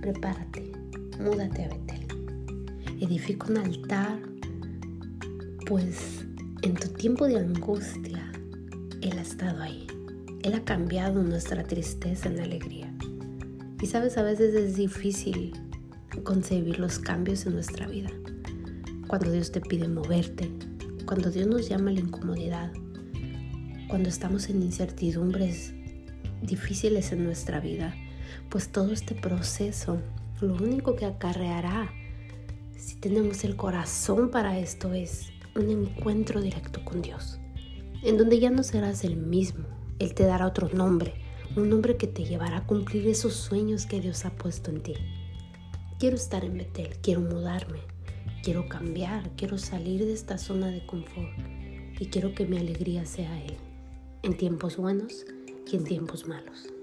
prepárate, 0.00 0.72
múdate 1.20 1.64
a 1.64 1.68
Betel. 1.68 2.06
Edifica 3.00 3.46
un 3.46 3.58
altar, 3.58 4.18
pues 5.66 6.24
en 6.62 6.74
tu 6.74 6.88
tiempo 6.88 7.28
de 7.28 7.38
angustia, 7.38 8.32
Él 9.02 9.18
ha 9.18 9.22
estado 9.22 9.62
ahí. 9.62 9.86
Él 10.42 10.54
ha 10.54 10.64
cambiado 10.64 11.22
nuestra 11.22 11.62
tristeza 11.62 12.28
en 12.28 12.40
alegría. 12.40 12.92
Y 13.80 13.86
sabes, 13.86 14.18
a 14.18 14.22
veces 14.22 14.54
es 14.54 14.76
difícil 14.76 15.52
concebir 16.24 16.80
los 16.80 16.98
cambios 16.98 17.46
en 17.46 17.52
nuestra 17.54 17.86
vida. 17.86 18.10
Cuando 19.06 19.30
Dios 19.30 19.52
te 19.52 19.60
pide 19.60 19.86
moverte, 19.86 20.50
cuando 21.06 21.30
Dios 21.30 21.46
nos 21.46 21.68
llama 21.68 21.90
a 21.90 21.94
la 21.94 22.00
incomodidad, 22.00 22.72
cuando 23.88 24.08
estamos 24.08 24.48
en 24.48 24.62
incertidumbres 24.62 25.72
difíciles 26.42 27.12
en 27.12 27.24
nuestra 27.24 27.60
vida, 27.60 27.94
pues 28.48 28.70
todo 28.70 28.92
este 28.92 29.14
proceso, 29.14 29.98
lo 30.40 30.54
único 30.54 30.96
que 30.96 31.06
acarreará, 31.06 31.90
si 32.76 32.96
tenemos 32.96 33.44
el 33.44 33.56
corazón 33.56 34.30
para 34.30 34.58
esto, 34.58 34.94
es 34.94 35.30
un 35.56 35.70
encuentro 35.70 36.40
directo 36.40 36.84
con 36.84 37.02
Dios, 37.02 37.38
en 38.02 38.16
donde 38.16 38.38
ya 38.38 38.50
no 38.50 38.62
serás 38.62 39.04
el 39.04 39.16
mismo, 39.16 39.64
Él 39.98 40.14
te 40.14 40.24
dará 40.24 40.46
otro 40.46 40.68
nombre, 40.68 41.14
un 41.56 41.68
nombre 41.68 41.96
que 41.96 42.06
te 42.06 42.24
llevará 42.24 42.58
a 42.58 42.66
cumplir 42.66 43.08
esos 43.08 43.34
sueños 43.34 43.86
que 43.86 44.00
Dios 44.00 44.24
ha 44.24 44.30
puesto 44.30 44.70
en 44.70 44.82
ti. 44.82 44.94
Quiero 45.98 46.16
estar 46.16 46.44
en 46.44 46.58
Betel, 46.58 46.96
quiero 47.02 47.20
mudarme, 47.20 47.80
quiero 48.42 48.68
cambiar, 48.68 49.30
quiero 49.36 49.58
salir 49.58 50.04
de 50.04 50.12
esta 50.12 50.38
zona 50.38 50.68
de 50.68 50.86
confort 50.86 51.36
y 51.98 52.06
quiero 52.06 52.34
que 52.34 52.46
mi 52.46 52.58
alegría 52.58 53.04
sea 53.04 53.42
Él, 53.42 53.56
en 54.22 54.36
tiempos 54.36 54.76
buenos 54.76 55.26
y 55.70 55.76
en 55.76 55.84
tiempos 55.84 56.28
malos. 56.28 56.77